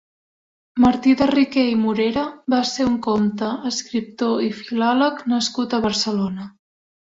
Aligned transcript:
Martí 0.85 1.11
de 1.19 1.27
Riquer 1.31 1.65
i 1.71 1.75
Morera 1.81 2.23
va 2.55 2.63
ser 2.71 2.87
un 2.93 2.97
comte, 3.09 3.51
escriptor 3.73 4.43
i 4.49 4.51
filòleg 4.63 5.23
nascut 5.37 5.79
a 5.81 5.85
Barcelona. 5.89 6.53